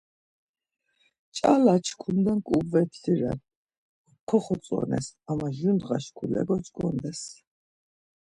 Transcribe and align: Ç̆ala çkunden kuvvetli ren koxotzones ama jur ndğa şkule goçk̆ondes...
Ç̆ala 1.35 1.75
çkunden 1.85 2.39
kuvvetli 2.47 3.13
ren 3.19 3.39
koxotzones 4.29 5.07
ama 5.29 5.47
jur 5.57 5.73
ndğa 5.77 5.97
şkule 6.05 6.41
goçk̆ondes... 6.47 7.21